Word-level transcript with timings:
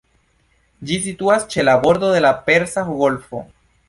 Ĝi 0.91 0.95
situas 1.03 1.45
ĉe 1.55 1.65
la 1.67 1.75
bordo 1.83 2.09
de 2.15 2.23
la 2.27 2.31
Persa 2.47 2.85
Golfo. 2.89 3.43